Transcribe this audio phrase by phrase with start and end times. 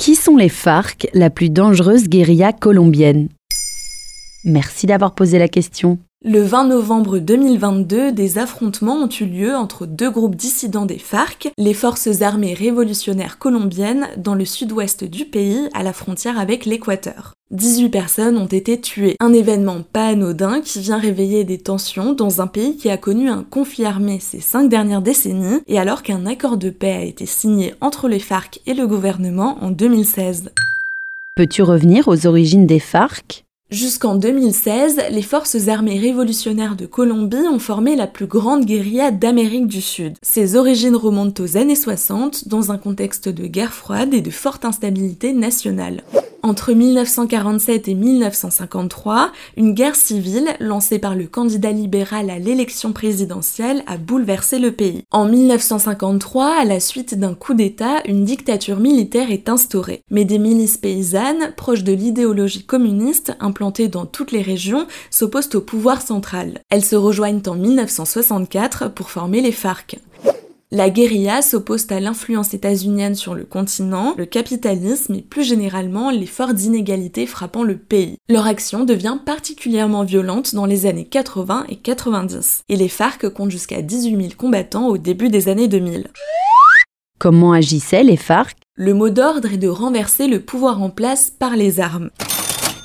[0.00, 3.28] Qui sont les FARC, la plus dangereuse guérilla colombienne?
[4.46, 5.98] Merci d'avoir posé la question.
[6.24, 11.52] Le 20 novembre 2022, des affrontements ont eu lieu entre deux groupes dissidents des FARC,
[11.58, 17.34] les forces armées révolutionnaires colombiennes, dans le sud-ouest du pays, à la frontière avec l'Équateur.
[17.50, 19.16] 18 personnes ont été tuées.
[19.18, 23.28] Un événement pas anodin qui vient réveiller des tensions dans un pays qui a connu
[23.28, 27.26] un conflit armé ces cinq dernières décennies, et alors qu'un accord de paix a été
[27.26, 30.50] signé entre les FARC et le gouvernement en 2016.
[31.34, 33.44] Peux-tu revenir aux origines des FARC?
[33.70, 39.68] Jusqu'en 2016, les forces armées révolutionnaires de Colombie ont formé la plus grande guérilla d'Amérique
[39.68, 40.14] du Sud.
[40.22, 44.64] Ses origines remontent aux années 60, dans un contexte de guerre froide et de forte
[44.64, 46.02] instabilité nationale.
[46.42, 53.82] Entre 1947 et 1953, une guerre civile lancée par le candidat libéral à l'élection présidentielle
[53.86, 55.02] a bouleversé le pays.
[55.10, 60.02] En 1953, à la suite d'un coup d'État, une dictature militaire est instaurée.
[60.10, 65.60] Mais des milices paysannes, proches de l'idéologie communiste, implantées dans toutes les régions, s'opposent au
[65.60, 66.62] pouvoir central.
[66.70, 69.98] Elles se rejoignent en 1964 pour former les FARC.
[70.72, 76.26] La guérilla s'oppose à l'influence états-unienne sur le continent, le capitalisme et plus généralement les
[76.26, 78.14] fortes inégalités frappant le pays.
[78.28, 83.50] Leur action devient particulièrement violente dans les années 80 et 90, et les FARC comptent
[83.50, 86.06] jusqu'à 18 000 combattants au début des années 2000.
[87.18, 88.56] Comment agissaient les FARC?
[88.76, 92.10] Le mot d'ordre est de renverser le pouvoir en place par les armes.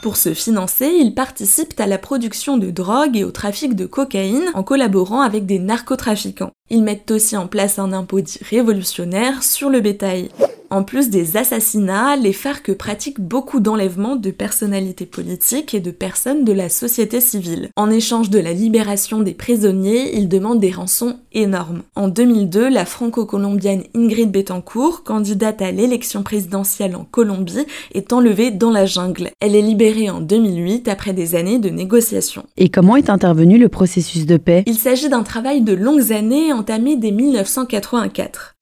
[0.00, 4.48] Pour se financer, ils participent à la production de drogue et au trafic de cocaïne
[4.54, 6.52] en collaborant avec des narcotrafiquants.
[6.70, 10.30] Ils mettent aussi en place un impôt dit révolutionnaire sur le bétail.
[10.70, 16.44] En plus des assassinats, les FARC pratiquent beaucoup d'enlèvements de personnalités politiques et de personnes
[16.44, 17.70] de la société civile.
[17.76, 21.82] En échange de la libération des prisonniers, ils demandent des rançons énormes.
[21.94, 28.70] En 2002, la franco-colombienne Ingrid Betancourt, candidate à l'élection présidentielle en Colombie, est enlevée dans
[28.70, 29.30] la jungle.
[29.40, 32.44] Elle est libérée en 2008 après des années de négociations.
[32.58, 34.64] Et comment est intervenu le processus de paix?
[34.66, 38.54] Il s'agit d'un travail de longues années entamé dès 1984.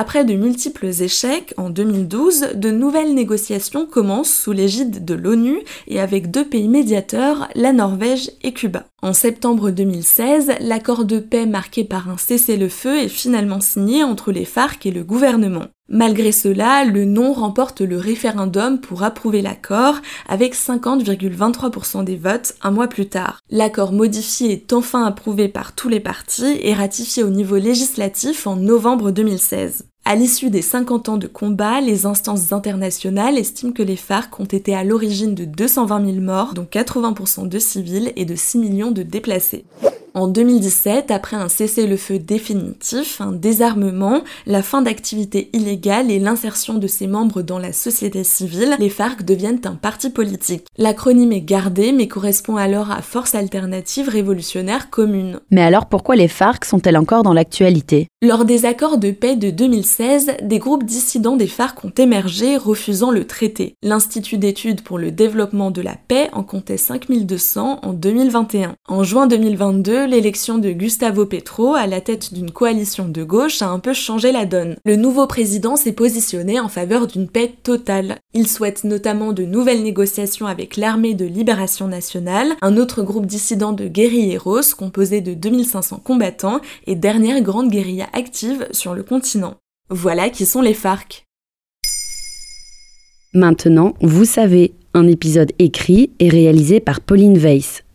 [0.00, 6.00] Après de multiples échecs, en 2012, de nouvelles négociations commencent sous l'égide de l'ONU et
[6.00, 8.86] avec deux pays médiateurs, la Norvège et Cuba.
[9.02, 14.46] En septembre 2016, l'accord de paix marqué par un cessez-le-feu est finalement signé entre les
[14.46, 15.66] FARC et le gouvernement.
[15.92, 19.96] Malgré cela, le non remporte le référendum pour approuver l'accord
[20.28, 23.40] avec 50,23% des votes un mois plus tard.
[23.50, 28.56] L'accord modifié est enfin approuvé par tous les partis et ratifié au niveau législatif en
[28.56, 29.89] novembre 2016.
[30.10, 34.44] À l'issue des 50 ans de combat, les instances internationales estiment que les FARC ont
[34.44, 38.90] été à l'origine de 220 000 morts, dont 80% de civils et de 6 millions
[38.90, 39.64] de déplacés.
[40.14, 46.88] En 2017, après un cessez-le-feu définitif, un désarmement, la fin d'activités illégales et l'insertion de
[46.88, 50.64] ses membres dans la société civile, les FARC deviennent un parti politique.
[50.78, 55.38] L'acronyme est gardé mais correspond alors à Force alternative révolutionnaire commune.
[55.52, 58.08] Mais alors pourquoi les FARC sont-elles encore dans l'actualité?
[58.20, 63.12] Lors des accords de paix de 2016, des groupes dissidents des FARC ont émergé refusant
[63.12, 63.74] le traité.
[63.82, 68.74] L'Institut d'études pour le développement de la paix en comptait 5200 en 2021.
[68.88, 73.68] En juin 2022, l'élection de Gustavo Petro à la tête d'une coalition de gauche a
[73.68, 74.76] un peu changé la donne.
[74.84, 78.18] Le nouveau président s'est positionné en faveur d'une paix totale.
[78.34, 83.72] Il souhaite notamment de nouvelles négociations avec l'armée de libération nationale, un autre groupe dissident
[83.72, 89.54] de guerrilleros composé de 2500 combattants et dernière grande guérilla active sur le continent.
[89.88, 91.24] Voilà qui sont les FARC.
[93.32, 97.84] Maintenant, vous savez, un épisode écrit et réalisé par Pauline Weiss.